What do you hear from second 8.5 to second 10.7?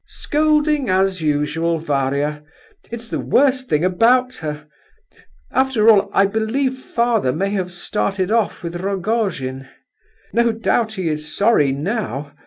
with Rogojin. No